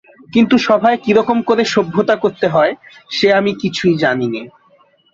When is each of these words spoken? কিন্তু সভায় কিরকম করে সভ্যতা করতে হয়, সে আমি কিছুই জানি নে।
কিন্তু 0.33 0.55
সভায় 0.57 0.97
কিরকম 0.97 1.37
করে 1.41 1.63
সভ্যতা 1.65 2.15
করতে 2.15 2.47
হয়, 2.47 2.73
সে 3.09 3.27
আমি 3.33 3.51
কিছুই 3.61 3.93
জানি 3.97 4.27
নে। 4.27 4.41